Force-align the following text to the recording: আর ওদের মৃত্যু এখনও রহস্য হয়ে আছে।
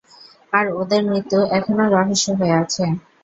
আর 0.53 0.65
ওদের 0.79 1.01
মৃত্যু 1.09 1.39
এখনও 1.57 1.85
রহস্য 1.95 2.25
হয়ে 2.39 2.55
আছে। 2.61 2.83